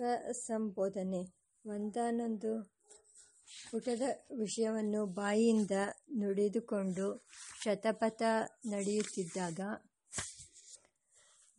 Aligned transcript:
ಸ್ವಸಂಬೋಧನೆ 0.00 1.20
ಒಂದಾನೊಂದು. 1.64 2.52
ಪುಟದ 3.70 4.04
ವಿಷಯವನ್ನು 4.38 5.06
ಬಾಯಿಯಿಂದ 5.06 5.74
ನುಡಿದುಕೊಂಡು 6.16 7.06
ಶತಪಥ 7.64 8.22
ನಡೆಯುತ್ತಿದ್ದಾಗ, 8.66 9.60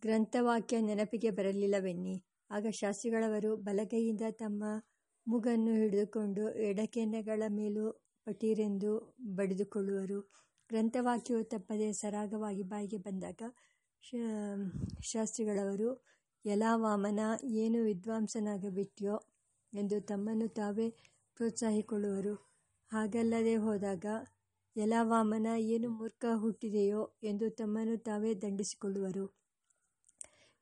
ಗ್ರಂಥವಾಕ್ಯ 0.02 0.82
ನೆನಪಿಗೆ 0.82 1.30
ಬರಲಿಲ್ಲವೆನ್ನಿ. 1.30 2.16
ಆಗ 2.52 2.66
ಶಾಸ್ತ್ರಿಗಳವರು 2.72 3.56
ಬಲಗೈಯಿಂದ 3.58 4.22
ತಮ್ಮ 4.32 4.64
ಮೂಗನ್ನು 5.28 5.72
ಹಿಡಿದುಕೊಂಡು 5.72 6.50
ಎಡಕೆನೆಗಳ 6.70 7.44
ಮೇಲೂ 7.50 7.86
ಪಟೀರೆಂದು 8.26 9.16
ಬಡಿದುಕೊಳ್ಳುವರು. 9.36 10.22
ಗ್ರಂಥವಾಕ್ಯವು 10.70 11.44
ತಪ್ಪದೆ 11.44 11.94
ಸರಾಗವಾಗಿ 11.94 12.64
ಬಾಯಿಗೆ 12.64 12.98
ಬಂದಾಗ 12.98 13.42
ಶಾಸ್ತ್ರಿಗಳವರು 15.02 15.90
ಎಲಾ 16.46 16.76
ವಾಮನ 16.76 17.20
ಏನು 17.44 17.84
ವಿದ್ವಾಂಸನಾಗಬಿಟ್ಯೋ 17.84 19.16
ಎಂದು 19.74 20.02
ತಮ್ಮನ್ನು 20.02 20.48
ತಾವೇ 20.48 20.90
ಪ್ರೋತ್ಸಾಹಿಕೊಳ್ಳುವರು. 21.36 22.36
ಹಾಗಲ್ಲದೆ 22.92 23.56
ಹೋದಾಗ 23.56 24.06
ಯಲವಾಮನ 24.78 25.48
ವಾಮನ 25.48 25.62
ಏನು 25.62 25.90
ಮೂರ್ಖ 25.90 26.26
ಹುಟ್ಟಿದೆಯೋ 26.36 27.20
ಎಂದು 27.24 27.50
ತಮ್ಮನ್ನು 27.50 27.98
ತಾವೇ 27.98 28.34
ದಂಡಿಸಿಕೊಳ್ಳುವರು. 28.34 29.26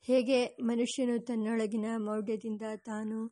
ಹೇಗೆ 0.01 0.45
ಮನುಷ್ಯನು 0.45 1.19
ತನ್ನೊಳಗಿನ 1.19 1.85
ಮೌಢ್ಯದಿಂದ 1.97 2.61
ತಾನು 2.85 3.29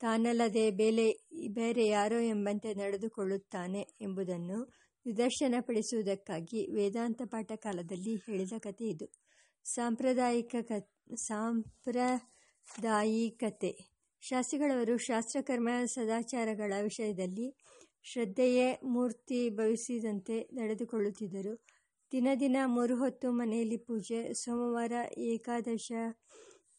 ತಾನಲ್ಲದೆ 0.00 0.70
ಬೇಲೆ, 0.70 1.12
ಬೇರೆ 1.48 1.86
ಯಾರೋ 1.86 2.20
ಎಂಬಂತೆ 2.20 2.74
ನಡೆದುಕೊಳ್ಳುತ್ತಾನೆ 2.74 3.80
ಎಂಬುದನ್ನು 4.00 4.72
ನಿದರ್ಶನಪಡಿಸುವುದಕ್ಕಾಗಿ 5.06 6.72
ವೇದಾಂತ 6.74 7.22
ಪಾಠ 7.24 7.52
ಕಾಲದಲ್ಲಿ 7.52 8.14
ಹೇಳಿದ 8.16 8.52
ಕಥೆ 8.58 8.84
ಇದು. 8.84 9.25
ಸಾಂಪ್ರದಾಯಿಕ 9.74 10.54
ಕ 10.62 10.72
ಸಾಂಪ್ರದಾಯಿಕತೆ. 11.16 13.78
ಶಾಸ್ತ್ರಿಗಳವರು 14.20 14.98
ಶಾಸ್ತ್ರಕರ್ಮ, 14.98 15.68
ಸದಾಚಾರಗಳ 15.86 16.72
ವಿಷಯದಲ್ಲಿ 16.82 17.56
ಶ್ರದ್ಧೆಯೇ 18.02 18.80
ಮೂರ್ತಿ 18.84 19.50
ಭವಿಸಿದಂತೆ 19.50 20.48
ನಡೆದುಕೊಳ್ಳುತ್ತಿದ್ದರು. 20.52 21.64
ದಿನ 22.12 22.28
ದಿನ 22.40 22.56
ಮೂರು 22.66 22.96
ಹೊತ್ತು 22.96 23.32
ಮನೆಯಲ್ಲಿ 23.32 23.76
ಪೂಜೆ, 23.76 24.32
ಸೋಮವಾರ 24.32 24.92
ಏಕಾದಶ 25.18 25.92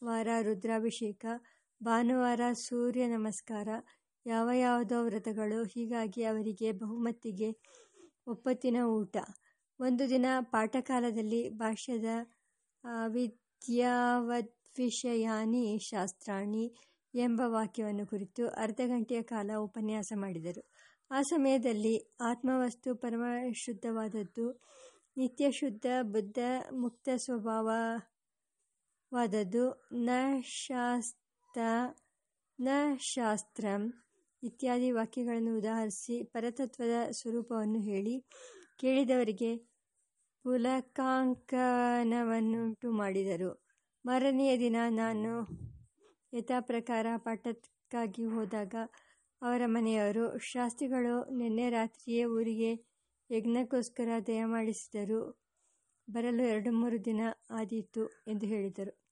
ವಾರ 0.04 0.28
ರುದ್ರಾಭಿಷೇಕ, 0.42 1.26
ಭಾನುವಾರ 1.82 2.40
ಸೂರ್ಯ 2.52 3.06
ನಮಸ್ಕಾರ, 3.06 3.68
ಯಾವ 4.26 4.50
ಯಾವುದೋ 4.54 5.04
ವ್ರತಗಳು, 5.04 5.64
ಹೀಗಾಗಿ 5.64 6.24
ಅವರಿಗೆ 6.24 6.72
ಬಹುಮತ್ತಿಗೆ 6.72 7.60
ಒಪ್ಪತ್ತಿನ 8.26 8.76
ಊಟ. 8.86 9.16
ಒಂದು 9.80 10.10
ದಿನ 10.10 10.26
ಪಾಠಕಾಲದಲ್ಲಿ 10.40 11.48
ಭಾಷ್ಯದ 11.48 12.04
ವಿದ್ಯಾವದ್ವಿಷಯಾನಿ 12.84 15.78
ಶಾಸ್ತ್ರಾಣಿ 15.78 16.76
ಎಂಬ 17.14 17.40
ವಾಕ್ಯವನ್ನು 17.46 18.06
ಕುರಿತು 18.06 18.48
ಅರ್ಧ 18.48 18.80
ಗಂಟೆಯ 18.86 19.22
ಕಾಲ 19.22 19.50
ಉಪನ್ಯಾಸ 19.56 20.12
ಮಾಡಿದರು. 20.16 20.70
ಆ 21.10 21.22
ಸಮಯದಲ್ಲಿ 21.22 22.16
ಆತ್ಮವಸ್ತು 22.20 22.94
ಪರಮಶುದ್ಧವಾದದ್ದು, 22.94 24.62
ನಿತ್ಯಶುದ್ಧ, 25.16 25.86
ಬುದ್ಧ, 26.02 26.38
ಮುಕ್ತ 26.72 27.08
ಸ್ವಭಾವವಾದದ್ದು, 27.16 29.84
ನ 29.92 30.10
ಶಾಸ್ತ, 30.42 31.58
ನ 32.60 32.68
ಶಾಸ್ತ್ರಂ 32.98 34.08
ಇತ್ಯಾದಿ 34.42 34.90
ವಾಕ್ಯಗಳನ್ನು 34.90 35.56
ಉದಾಹರಿಸಿ 35.56 36.22
ಪರತತ್ವದ 36.22 37.10
ಸ್ವರೂಪವನ್ನು 37.10 37.80
ಹೇಳಿ 37.80 38.24
ಕೇಳಿದವರಿಗೆ 38.78 39.67
ಪುಲಕಾಂಕನವನ್ನುಂಟು 40.48 42.90
ಮಾಡಿದರು. 42.90 43.64
ಮಾರನೆಯ 44.04 44.58
ದಿನ 44.58 44.76
ನಾನು 44.88 45.48
ಯಥಾಪ್ರಕಾರ 46.32 47.06
ಪಾಠಕ್ಕಾಗಿ 47.16 48.24
ಹೋದಾಗ 48.24 48.74
ಅವರ 49.42 49.62
ಮನೆಯವರು, 49.66 50.38
ಶಾಸ್ತ್ರಿಗಳು, 50.38 51.36
ನಿನ್ನೆ 51.36 51.70
ರಾತ್ರಿಯೇ 51.70 52.24
ಊರಿಗೆ 52.24 52.86
ಯಜ್ಞಕ್ಕೋಸ್ಕರ 53.30 54.08
ದಯಮಾಡಿಸಿದರು 54.26 55.48
ಬರಲು 56.10 56.42
ಎರಡು 56.42 56.72
ಮೂರು 56.72 57.04
ದಿನ 57.04 57.20
ಆದೀತು 57.50 58.24
ಎಂದು 58.28 58.46
ಹೇಳಿದರು. 58.46 59.02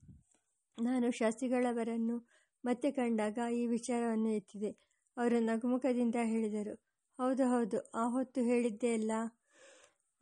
ನಾನು 0.82 1.10
ಶಾಸ್ತ್ರಿಗಳವರನ್ನು 1.10 2.28
ಮತ್ತೆ 2.64 2.90
ಕಂಡಾಗ 2.90 3.38
ಈ 3.52 3.66
ವಿಚಾರವನ್ನು 3.66 4.28
ಎತ್ತಿದೆ. 4.28 4.78
ಅವರು 5.16 5.40
ನಗುಮುಖದಿಂದ 5.40 6.14
ಹೇಳಿದರು, 6.24 6.84
ಹೌದು 7.18 7.44
ಹೌದು, 7.44 7.90
ಆ 7.94 8.08
ಹೊತ್ತು 8.08 8.40
ಹೇಳಿದ್ದೆ 8.40 8.86
ಎಲ್ಲ 8.86 9.12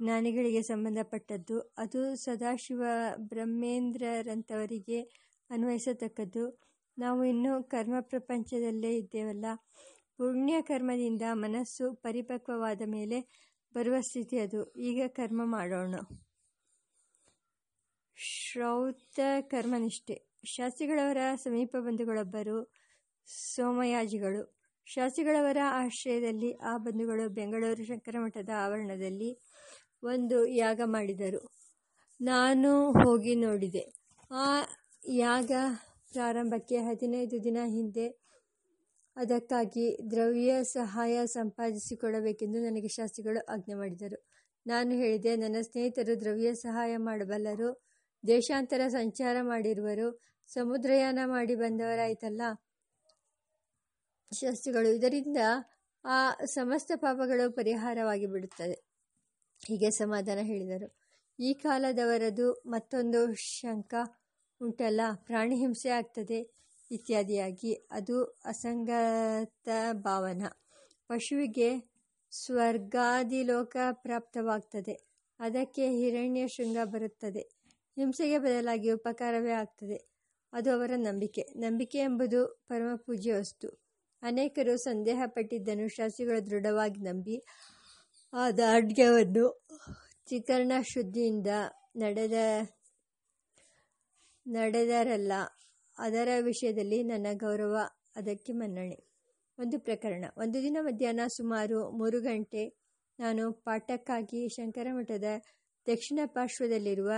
ಜ್ಞಾನಿಗಳಿಗೆ 0.02 0.62
ಸಂಬಂಧಪಟ್ಟದ್ದು. 0.62 1.60
ಅದು 1.78 2.16
ಸದಾಶಿವ 2.16 2.82
ಬ್ರಹ್ಮೇಂದ್ರರಂಥವರಿಗೆ 3.16 5.02
ಅನ್ವಯಿಸತಕ್ಕದ್ದು. 5.50 6.60
ನಾವು 6.98 7.24
ಇನ್ನೂ 7.24 7.62
ಕರ್ಮ 7.62 7.94
ಪ್ರಪಂಚದಲ್ಲೇ 8.00 8.96
ಇದ್ದೇವಲ್ಲ. 8.96 9.44
ಪುಣ್ಯ 10.16 10.62
ಕರ್ಮದಿಂದ 10.62 11.22
ಮನಸ್ಸು 11.32 11.94
ಪರಿಪಕ್ವವಾದ 11.94 12.82
ಮೇಲೆ 12.86 13.18
ಬರುವ 13.74 13.94
ಸ್ಥಿತಿ 14.00 14.38
ಅದು. 14.38 14.72
ಈಗ 14.72 15.02
ಕರ್ಮ 15.06 15.42
ಮಾಡೋಣ. 15.44 15.94
ಶ್ರೌತ 18.16 19.20
ಕರ್ಮನಿಷ್ಠೆ. 19.40 20.34
ಶಾಸ್ತ್ರಿಗಳವರ 20.44 21.16
ಸಮೀಪ 21.34 21.76
ಬಂಧುಗಳೊಬ್ಬರು 21.76 22.72
ಸೋಮಯಾಜಿಗಳು. 23.26 24.58
ಶಾಸ್ತ್ರಿಗಳವರ 24.86 25.56
ಆಶ್ರಯದಲ್ಲಿ 25.64 26.52
ಆ 26.52 26.76
ಬಂಧುಗಳು 26.76 27.28
ಬೆಂಗಳೂರು 27.28 27.84
ಶಂಕರಮಠದ 27.84 28.48
ಆವರಣದಲ್ಲಿ 28.56 29.38
ಒಂದು 30.04 30.46
ಯಾಗ 30.46 30.80
ಮಾಡಿದರು. 30.84 31.50
ನಾನು 32.20 32.92
ಹೋಗಿ 32.92 33.34
ನೋಡಿದೆ. 33.34 33.94
ಆ 34.30 34.62
ಯಾಗ 35.08 35.50
ಪ್ರಾರಂಭಕ್ಕೆ 36.12 36.76
ಹದಿನೈದು 36.76 37.44
ದಿನ 37.44 37.58
ಹಿಂದೆ 37.64 38.24
ಅದಕ್ಕಾಗಿ 39.16 39.98
ದ್ರವ್ಯ 40.10 40.64
ಸಹಾಯ 40.64 41.26
ಸಂಪಾದಿಸಿಕೊಡಬೇಕೆಂದು 41.26 42.58
ನನಗೆ 42.58 42.88
ಶಾಸ್ತ್ರಿಗಳು 42.88 43.46
ಆಜ್ಞೆ 43.52 43.74
ಮಾಡಿದರು. 43.74 44.28
ನಾನು 44.66 44.90
ಹೇಳಿದೆ, 44.90 45.36
ನನ್ನ 45.36 45.56
ಸ್ನೇಹಿತರು 45.60 46.20
ದ್ರವ್ಯ 46.20 46.54
ಸಹಾಯ 46.54 46.96
ಮಾಡಬಲ್ಲರು, 46.96 47.84
ದೇಶಾಂತರ 48.26 48.80
ಸಂಚಾರ 48.88 49.36
ಮಾಡಿರುವರು, 49.42 50.20
ಸಮುದ್ರಯಾನ 50.46 51.18
ಮಾಡಿ 51.24 51.54
ಬಂದವರಾಯ್ತಲ್ಲ. 51.54 52.42
ಶಾಸ್ತ್ರಿಗಳು, 54.32 54.88
ಇದರಿಂದ 54.88 55.36
ಆ 56.04 56.30
ಸಮಸ್ತ 56.44 56.92
ಪಾಪಗಳು 56.96 57.52
ಪರಿಹಾರವಾಗಿ 57.52 58.26
ಬಿಡುತ್ತದೆ 58.26 58.93
ಹೀಗೆ 59.66 59.90
ಸಮಾಧಾನ 59.90 60.38
ಹೇಳಿದರು. 60.42 60.94
ಈ 61.40 61.54
ಕಾಲದವರದು 61.54 62.62
ಮತ್ತೊಂದು 62.66 63.34
ಶಂಕ 63.34 63.94
ಉಂಟಲ್ಲ? 64.60 65.00
ಪ್ರಾಣಿ 65.14 65.56
ಹಿಂಸೆ 65.56 65.88
ಆಗ್ತದೆ 65.88 66.38
ಇತ್ಯಾದಿಯಾಗಿ. 66.90 67.72
ಅದು 67.90 68.24
ಅಸಂಗತ 68.24 69.68
ಭಾವನ. 69.92 70.42
ಪಶುವಿಗೆ 71.08 71.94
ಸ್ವರ್ಗಾದಿಲೋಕ 72.30 73.76
ಪ್ರಾಪ್ತವಾಗ್ತದೆ. 73.92 74.94
ಅದಕ್ಕೆ 75.40 75.90
ಹಿರಣ್ಯ 75.90 76.48
ಶೃಂಗ 76.48 76.78
ಬರುತ್ತದೆ. 76.84 77.40
ಹಿಂಸೆಗೆ 77.96 78.38
ಬದಲಾಗಿ 78.38 78.90
ಉಪಕಾರವೇ 78.90 79.50
ಆಗ್ತದೆ. 79.50 79.98
ಅದು 80.52 80.72
ಅವರ 80.72 80.90
ನಂಬಿಕೆ. 80.96 81.42
ನಂಬಿಕೆ 81.56 81.98
ಎಂಬುದು 81.98 82.64
ಪರಮಪೂಜ್ಯ 82.68 83.34
ವಸ್ತು 83.34 83.68
ಅನೇಕರು 84.22 84.76
ಸಂದೇಹ 84.76 85.22
ಪಟ್ಟಿದ್ದನ್ನು 85.26 85.88
ಶಾಸ್ತ್ರಿಗಳು 85.88 86.46
ದೃಢವಾಗಿ 86.46 87.00
ನಂಬಿ 87.00 87.44
ಆ 88.36 88.50
ದಾಢ್ಯವನ್ನು 88.50 89.62
ತ್ರಿಕರಣ 90.26 90.72
ಶುದ್ಧಿಯಿಂದ 90.82 91.46
ನಡೆದ, 91.96 92.32
ನಡೆದರಲ್ಲ, 94.46 95.32
ಅದರ 95.98 96.28
ವಿಷಯದಲ್ಲಿ 96.40 97.02
ನನ್ನ 97.02 97.26
ಗೌರವ, 97.32 97.76
ಅದಕ್ಕೆ 98.16 98.52
ಮನ್ನಣೆ. 98.52 99.04
ಒಂದು 99.58 99.80
ಪ್ರಕರಣ. 99.80 100.24
ಒಂದು 100.36 100.62
ದಿನ 100.62 100.76
ಮಧ್ಯಾಹ್ನ 100.80 101.20
ಸುಮಾರು 101.26 101.90
ಮೂರು 101.90 102.20
ಗಂಟೆ 102.20 102.74
ನಾನು 103.20 103.52
ಪಾಠಕ್ಕಾಗಿ 103.52 104.48
ಶಂಕರಮಠದ 104.48 105.24
ದಕ್ಷಿಣ 105.86 106.20
ಪಾರ್ಶ್ವದಲ್ಲಿರುವ 106.26 107.12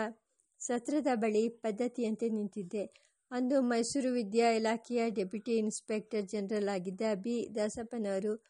ಸತ್ರದ 0.59 1.06
ಬಳಿ 1.15 1.49
ಪದ್ಧತಿಯಂತೆ 1.49 2.28
ನಿಂತಿದ್ದೆ. 2.28 2.84
ಅಂದು 3.31 3.60
ಮೈಸೂರು 3.60 4.12
ವಿದ್ಯಾ 4.12 4.50
ಇಲಾಖೆಯ 4.50 5.11
ಡೆಪ್ಯೂಟಿ 5.11 5.52
ಇನ್ಸ್ಪೆಕ್ಟರ್ 5.56 6.23
ಜನರಲ್ 6.23 6.69
ಆಗಿದ್ದ 6.69 7.00
ಬಿ. 7.14 7.49
ದಾಸಪ್ಪನವರು 7.55 8.44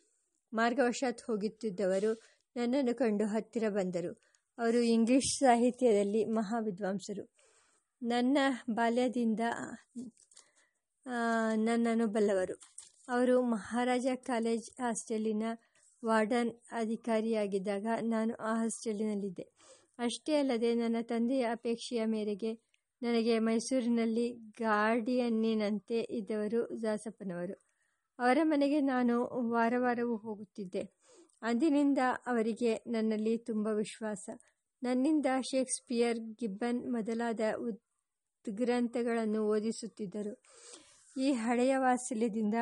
ಮಾರ್ಗವಶಾತ್ 0.52 1.22
ಹೋಗುತ್ತಿದ್ದವರು. 1.26 2.35
ನನ್ನನ್ನು 2.56 2.94
ಕಂಡು 2.94 3.26
ಹತ್ತಿರ 3.26 3.68
ಬಂದರು. 3.68 4.12
ಅವರು 4.58 4.78
ಇಂಗ್ಲಿಷ್ 4.78 5.32
ಸಾಹಿತ್ಯದಲ್ಲಿ 5.38 6.24
ಮಹಾವಿದ್ವಾಂಸರು. 6.24 7.24
ನನ್ನ 8.02 8.38
ಬಾಲ್ಯದಿಂದ 8.70 9.40
ನನ್ನನ್ನು 11.64 12.06
ಬಲ್ಲವರು. 12.06 12.54
ಅವರು 13.08 13.42
ಮಹಾರಾಜ 13.42 14.06
ಕಾಲೇಜ್ 14.26 14.80
ಹಾಸ್ಟೆಲಿನ 14.80 15.44
ವಾರ್ಡನ್ 16.04 16.50
ಅಧಿಕಾರಿಯಾಗಿದ್ದಾಗ 16.72 17.86
ನಾನು 18.02 18.34
ಆ 18.34 18.52
ಹಾಸ್ಟೆಲಿನಲ್ಲಿದ್ದೆ. 18.54 19.46
ಅಷ್ಟೇ 19.98 20.34
ಅಲ್ಲದೆ 20.36 20.74
ನನ್ನ 20.74 20.96
ತಂದೆಯ 21.02 21.42
ಅಪೇಕ್ಷೆಯ 21.42 22.04
ಮೇರೆಗೆ 22.04 22.52
ನನಗೆ 23.02 23.38
ಮೈಸೂರಿನಲ್ಲಿ 23.38 24.26
ಗಾರ್ಡಿಯನ್ನಿನಂತೆ 24.58 26.00
ಇದ್ದವರು 26.18 26.82
ದಾಸಪ್ಪನವರು. 26.82 27.56
ಅವರ 28.18 28.38
ಮನೆಗೆ 28.42 28.80
ನಾನು 28.80 29.14
ವಾರ 29.50 29.74
ವಾರವೂ 29.78 30.16
ಹೋಗುತ್ತಿದ್ದೆ. 30.16 30.82
ಅಂದಿನಿಂದ 31.42 31.98
ಅವರಿಗೆ 32.26 32.74
ನನ್ನಲ್ಲಿ 32.86 33.38
ತುಂಬ 33.38 33.66
ವಿಶ್ವಾಸ. 33.66 34.30
ನನ್ನಿಂದ 34.82 35.26
ಶೇಕ್ಸ್ಪಿಯರ್, 35.50 36.18
ಗಿಬ್ಬನ್ 36.18 36.92
ಮೊದಲಾದ 36.92 37.40
ಉದ್ಗ್ರಂಥಗಳನ್ನು 37.58 39.48
ಓದಿಸುತ್ತಿದ್ದರು. 39.48 40.42
ಈ 41.20 41.32
ಹಳೆಯ 41.32 41.76
ವಾತ್ಸಲ್ಯದಿಂದ 41.76 42.54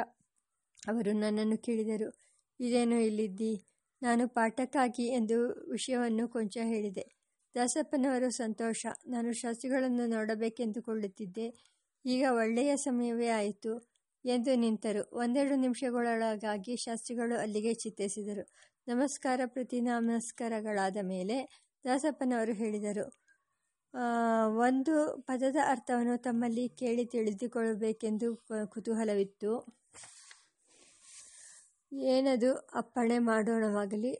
ಅವರು 0.89 1.13
ನನ್ನನ್ನು 1.13 1.59
ಕೇಳಿದರು. 1.59 2.13
ಇದೇನು 2.61 3.01
ಇಲ್ಲಿದ್ದಿ? 3.01 3.65
ನಾನು 4.03 4.29
ಪಾಠಕ್ಕಾಗಿ 4.29 5.07
ಎಂದು 5.07 5.71
ವಿಷಯವನ್ನು 5.71 6.29
ಕೊಂಚ 6.29 6.59
ಹೇಳಿದೆ. 6.63 7.15
ದಾಸಪ್ಪನವರು 7.55 8.31
ಸಂತೋಷ. 8.31 8.87
ನಾನು 9.07 9.33
ಶಾಸ್ತ್ರಿಗಳನ್ನು 9.33 10.07
ನೋಡಬೇಕೆಂದುಕೊಳ್ಳುತ್ತಿದ್ದೆ. 10.07 11.75
ಈಗ 12.07 12.25
ಒಳ್ಳೆಯ 12.31 12.77
ಸಮಯವೇ 12.77 13.29
ಆಯಿತು. 13.29 13.94
ಎಂದು 14.25 14.53
ನಿಂತರು. 14.55 15.03
ಒಂದೆರಡು 15.13 15.57
ನಿಮಿಷಗಳೊಳಗಾಗಿ 15.57 16.75
ಶಾಸ್ತ್ರಿಗಳು 16.77 17.35
ಅಲ್ಲಿಗೆ 17.39 17.73
ಚಿತ್ತಿಸಿದರು. 17.75 18.45
ನಮಸ್ಕಾರ 18.87 19.41
ಪ್ರತಿ, 19.47 19.79
ನಮಸ್ಕಾರಗಳಾದ 19.89 20.99
ಮೇಲೆ 21.13 21.37
ದಾಸಪ್ಪನವರು 21.85 22.53
ಹೇಳಿದರು 22.53 23.05
ಒಂದು 24.67 24.95
ಪದದ 25.29 25.59
ಅರ್ಥವನ್ನು 25.67 26.17
ತಮ್ಮಲ್ಲಿ 26.19 26.65
ಕೇಳಿ 26.81 27.05
ತಿಳಿದುಕೊಳ್ಳಬೇಕೆಂದು 27.05 28.29
ಕುತೂಹಲವಿತ್ತು. 28.67 29.51
ಏನದು? 32.13 32.51
ಅಪ್ಪಣೆ 32.75 33.19
ಮಾಡೋಣವಾಗಲಿ. 33.29 34.13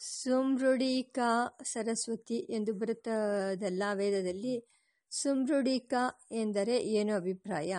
ಸುಮೃಢೀಕಾ 0.00 1.30
ಸರಸ್ವತಿ 1.64 2.38
ಎಂದು 2.50 2.72
ಬರುತ್ತದಲ್ಲ 2.74 3.82
ವೇದದಲ್ಲಿ. 3.94 4.54
ಸುಮೃಢೀಕಾ 5.12 6.02
ಎಂದರೆ 6.34 6.76
ಏನು 6.98 7.12
ಅಭಿಪ್ರಾಯ? 7.14 7.72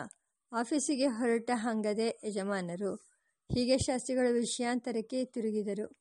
ಆಫೀಸಿಗೆ 0.51 1.07
ಹೊರಟ 1.07 1.49
ಹಂಗದೆ 1.53 2.19
ಯಜಮಾನರು 2.23 3.07
ಹೀಗೆ 3.49 3.77
ಶಾಸ್ತ್ರಿಗಳು 3.77 4.33
ವಿಷಯಾಂತರಕ್ಕೆ 4.33 5.25
ತಿರುಗಿದರು. 5.25 5.97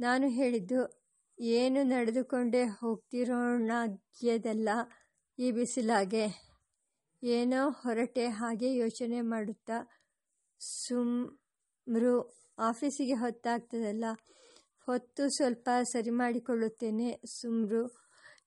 ನಾನು 0.00 0.28
ಹೇಳಿದ್ದು, 0.28 1.00
ಏನು 1.38 1.82
ನಡೆದುಕೊಂಡೇ 1.82 2.64
ಹೋಗ್ತಿರೋಣಾಗ್ಯದಲ್ಲ 2.64 4.68
ಈ 5.38 5.50
ಬಿಸಿಲಾಗೆ. 5.50 6.50
ಏನೋ 7.22 7.70
ಹೊರಟೆ 7.70 8.26
ಹಾಗೆ 8.26 8.76
ಯೋಚನೆ 8.76 9.20
ಮಾಡುತ್ತಾ 9.20 9.88
ಸುಮ್ರು 10.60 12.44
ಆಫೀಸಿಗೆ 12.58 13.12
ಹೊತ್ತಾಗ್ತದಲ್ಲ. 13.12 14.04
ಹೊತ್ತು 14.86 15.28
ಸ್ವಲ್ಪ 15.28 15.68
ಸರಿ 15.82 16.10
ಮಾಡಿಕೊಳ್ಳುತ್ತೇನೆ 16.10 17.20
ಸುಮ್ರು. 17.26 18.00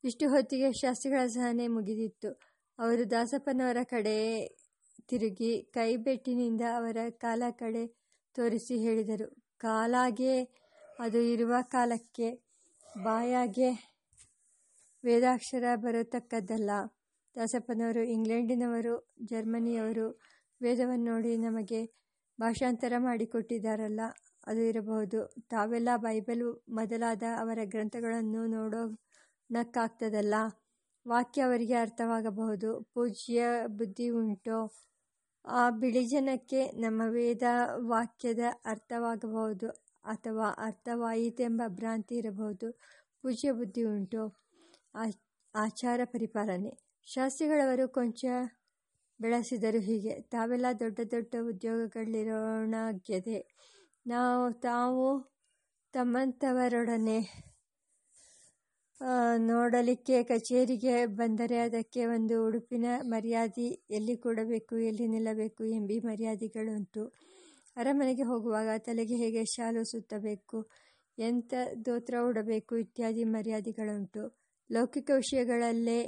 ಇಷ್ಟು 0.03 0.29
ಹೊತ್ತಿಗೆ 0.29 0.71
ಶಾಸ್ತ್ರಿಗಳ 0.71 1.27
ಸಹನೆ 1.27 1.67
ಮುಗಿದಿತ್ತು. 1.67 2.39
ಅವರು 2.79 3.11
ದಾಸಪ್ಪನವರ 3.11 3.77
ಕಡೆ 3.83 4.47
ತಿರುಗಿ 5.07 5.61
ಕೈಬೆಟ್ಟಿನಿಂದ 5.73 6.61
ಅವರ 6.77 6.97
ಕಾಲ 7.17 7.43
ಕಡೆ 7.51 7.83
ತೋರಿಸಿ 8.35 8.77
ಹೇಳಿದರು. 8.77 9.27
ಕಾಲಾಗೆ, 9.57 10.43
ಅದು 10.99 11.17
ಇರುವ 11.17 11.53
ಕಾಲಕ್ಕೆ 11.61 12.29
ಬಾಯಾಗೆ 13.03 13.69
ವೇದಾಕ್ಷರ 15.03 15.63
ಬರತಕ್ಕದ್ದಲ್ಲ. 15.75 16.71
ದಾಸಪ್ಪನವರು, 17.35 18.01
ಇಂಗ್ಲೆಂಡಿನವರು, 18.03 19.13
ಜರ್ಮನಿಯವರು 19.25 20.07
ವೇದವನ್ನು 20.61 21.05
ನೋಡಿ 21.05 21.37
ನಮಗೆ 21.37 21.81
ಭಾಷಾಂತರ 22.39 22.93
ಮಾಡಿಕೊಟ್ಟಿದ್ದಾರಲ್ಲ, 22.97 24.01
ಅದು 24.47 24.61
ಇರಬಹುದು. 24.61 25.19
ತಾವೆಲ್ಲ 25.49 25.89
ಬೈಬಲ್ 25.97 26.43
ಮೊದಲಾದ 26.69 27.23
ಅವರ 27.39 27.59
ಗ್ರಂಥಗಳನ್ನು 27.63 28.45
ನೋಡೋಣಕ್ಕಾಗ್ತದಲ್ಲ? 28.47 30.35
ವಾಕ್ಯ 31.07 31.41
ಅವರಿಗೆ 31.41 31.73
ಅರ್ಥವಾಗಬಹುದು. 31.73 32.81
ಪೂಜ್ಯ 32.93 33.45
ಬುದ್ಧಿ 33.67 34.09
ಉಂಟೋ. 34.09 34.71
ಆ 35.45 35.69
ಬಿಳಿ 35.69 36.05
ಜನಕ್ಕೆ 36.05 36.71
ನಮ್ಮ 36.71 37.01
ವೇದ 37.09 37.43
ವಾಕ್ಯದ 37.87 38.39
ಅರ್ಥವಾಗಬಹುದು 38.65 39.69
ಅಥವಾ 40.05 40.49
ಅರ್ಥವಾಯಿತೆಂಬ 40.57 41.61
ಭ್ರಾಂತಿ 41.67 42.15
ಇರಬಹುದು. 42.15 42.71
ಪೂಜ್ಯ 43.21 43.51
ಬುದ್ಧಿ 43.51 43.83
ಉಂಟು. 43.83 44.23
ಆಚಾರ 45.55 46.01
ಪರಿಪಾಲನೆ. 46.05 46.71
ಶಾಸ್ತ್ರಿಗಳವರು 47.05 47.89
ಕೊಂಚ 47.89 48.25
ಬೆಳೆಸಿದರು 49.19 49.79
ಹೀಗೆ. 49.79 50.21
ತಾವೆಲ್ಲ 50.21 50.65
ದೊಡ್ಡ 50.79 50.99
ದೊಡ್ಡ 51.11 51.35
ಉದ್ಯೋಗಗಳಿರೋಣಾಗ್ಯದೆ. 51.47 53.39
ನಾವು 54.07 54.53
ತಾವು 54.53 55.05
ತಮ್ಮಂಥವರೊಡನೆ 55.93 57.52
ನೋಡಲಿಕ್ಕೆ, 59.37 60.23
ಕಚೇರಿಗೆ 60.23 61.05
ಬಂದರೆ 61.05 61.57
ಅದಕ್ಕೆ 61.57 62.05
ಒಂದು 62.05 62.47
ಉಡುಪಿನ 62.47 62.85
ಮರ್ಯಾದೆ 63.01 63.67
ಎಲ್ಲಿ 63.89 64.17
ಕೊಡಬೇಕು, 64.17 64.77
ಎಲ್ಲಿ 64.77 65.07
ನಿಲ್ಲಬೇಕು 65.07 65.65
ಎಂಬಿ 65.65 65.99
ಮರ್ಯಾದೆಗಳುಂಟು. 65.99 67.13
ಅರಮನೆಗೆ 67.77 68.23
ಹೋಗುವಾಗ 68.23 68.67
ತಲೆಗೆ 68.77 69.15
ಹೇಗೆ 69.15 69.45
ಶಾಲು 69.45 69.83
ಸುತ್ತಬೇಕು 69.83 70.69
ಎಂಥ 71.19 71.53
ದೋತ್ರ 71.85 72.15
ಉಡಬೇಕು 72.27 72.77
ಇತ್ಯಾದಿ 72.77 73.23
ಮರ್ಯಾದೆಗಳುಂಟು. 73.23 74.39
ಲೌಕಿಕ 74.71 75.11
ವಿಷಯಗಳಲ್ಲೇ 75.15 76.03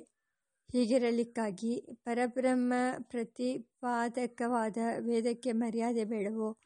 ಹೀಗಿರಲಿಕ್ಕಾಗಿ 0.72 1.98
ಪರಬ್ರಹ್ಮ 2.04 2.74
ಪ್ರತಿಪಾದಕವಾದ 3.02 4.78
ವೇದಕ್ಕೆ 5.00 5.52
ಮರ್ಯಾದೆ 5.52 6.04
ಬೇಡವೋ? 6.04 6.58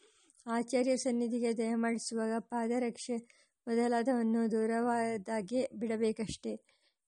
ಆಚಾರ್ಯ 0.47 0.97
ಸನ್ನಿಧಿಗೆ 0.97 1.57
ದಯಮಾಡಿಸುವಾಗ 1.57 2.31
ಪಾದರಕ್ಷೆ 2.39 3.39
ಮೊದಲಾದವನ್ನು 3.69 4.51
ದೂರವಾದಾಗೆ 4.51 5.69
ಬಿಡಬೇಕಷ್ಟೇ. 5.75 6.53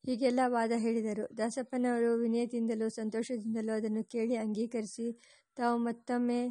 ಹೀಗೆಲ್ಲ 0.04 0.40
ವಾದ 0.48 0.72
ಹೇಳಿದರು. 0.78 1.38
ದಾಸಪ್ಪನವರು 1.38 2.16
ವಿನಯದಿಂದಲೂ 2.16 2.90
ಸಂತೋಷದಿಂದಲೂ 2.90 3.74
ಅದನ್ನು 3.74 4.04
ಕೇಳಿ 4.04 4.36
ಅಂಗೀಕರಿಸಿ, 4.36 5.08
ತಾವು 5.58 5.78
ಮತ್ತೊಮ್ಮೆ 5.78 6.42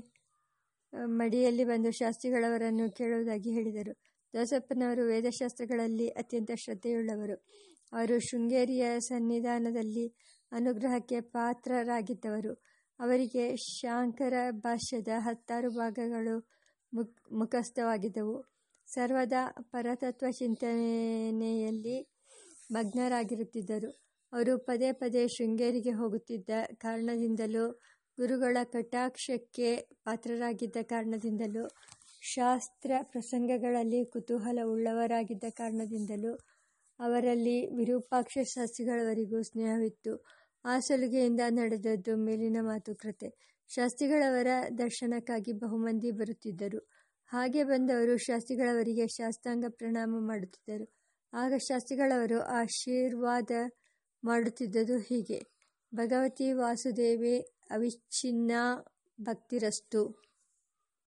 ಮಡಿಯಲ್ಲಿ 1.18 1.64
ಬಂದು 1.64 1.90
ಶಾಸ್ತ್ರಿಗಳವರನ್ನು 1.90 2.90
ಕೇಳುವುದಾಗಿ 2.90 3.50
ಹೇಳಿದರು. 3.50 3.92
ದಾಸಪ್ಪನವರು 4.34 5.02
ವೇದಶಾಸ್ತ್ರಗಳಲ್ಲಿ 5.04 6.08
ಅತ್ಯಂತ 6.08 6.50
ಶ್ರದ್ಧೆಯುಳ್ಳವರು. 6.54 7.36
ಅವರು 7.92 8.18
ಶೃಂಗೇರಿಯ 8.20 8.84
ಸನ್ನಿಧಾನದಲ್ಲಿ 9.00 10.06
ಅನುಗ್ರಹಕ್ಕೆ 10.52 11.20
ಪಾತ್ರರಾಗಿದ್ದವರು. 11.20 12.52
ಅವರಿಗೆ 13.00 13.44
ಶಾಂಕರ 13.56 14.34
ಭಾಷ್ಯದ 14.50 15.08
ಹತ್ತಾರು 15.18 15.70
ಭಾಗಗಳು 15.70 16.36
ಮುಖ 16.92 17.10
ಮುಖಸ್ಥವಾಗಿದ್ದವು. 17.32 18.36
ಸರ್ವದಾ 18.94 19.42
ಪರತತ್ವ 19.72 20.26
ಚಿಂತನೆಯಲ್ಲಿ 20.30 21.96
ಮಗ್ನರಾಗಿರುತ್ತಿದ್ದರು. 22.70 23.90
ಅವರು 24.32 24.58
ಪದೇ 24.58 24.92
ಪದೇ 24.92 25.28
ಶೃಂಗೇರಿಗೆ 25.28 25.90
ಹೋಗುತ್ತಿದ್ದ 25.90 26.50
ಕಾರಣದಿಂದಲೂ, 26.74 27.64
ಗುರುಗಳ 28.18 28.56
ಕಟಾಕ್ಷಕ್ಕೆ 28.64 29.76
ಪಾತ್ರರಾಗಿದ್ದ 30.04 30.76
ಕಾರಣದಿಂದಲೂ, 30.82 31.64
ಶಾಸ್ತ್ರ 32.34 32.92
ಪ್ರಸಂಗಗಳಲ್ಲಿ 33.02 34.04
ಕುತೂಹಲ 34.04 34.58
ಉಳ್ಳವರಾಗಿದ್ದ 34.64 35.44
ಕಾರಣದಿಂದಲೂ 35.50 36.32
ಅವರಲ್ಲಿ 36.98 37.76
ವಿರೂಪಾಕ್ಷ 37.76 38.38
ಶಾಸ್ತ್ರಿಗಳವರಿಗೂ 38.54 39.42
ಸ್ನೇಹವಿತ್ತು. 39.42 40.24
ಆ 40.64 40.78
ಸಲುಗೆಯಿಂದ 40.78 41.40
ನಡೆದದ್ದು 41.50 42.16
ಮೇಲಿನ 42.16 42.56
ಮಾತುಕತೆ. 42.60 43.28
ಶಾಸ್ತ್ರಿಗಳವರ 43.70 44.46
ದರ್ಶನಕ್ಕಾಗಿ 44.78 45.52
ಬಹುಮಂದಿ 45.52 46.10
ಬರುತ್ತಿದ್ದರು. 46.10 46.80
ಹಾಗೆ 47.32 47.64
ಬಂದವರು 47.64 48.16
ಶಾಸ್ತ್ರಿಗಳವರಿಗೆ 48.16 49.06
ಶಾಸ್ತ್ರಾಂಗ 49.06 49.64
ಪ್ರಣಾಮ 49.68 50.16
ಮಾಡುತ್ತಿದ್ದರು. 50.18 50.92
ಆಗ 51.32 51.52
ಶಾಸ್ತ್ರಿಗಳವರು 51.56 52.40
ಆಶೀರ್ವಾದ 52.40 53.50
ಮಾಡುತ್ತಿದ್ದುದು 54.24 54.98
ಹೀಗೆ. 54.98 55.46
ಭಗವತಿ 55.94 56.52
ವಾಸುದೇವಿ, 56.52 57.38
ಅವಿಚ್ಛಿನ್ನ 57.70 58.50
ಭಕ್ತಿರಸ್ತು. 59.20 60.29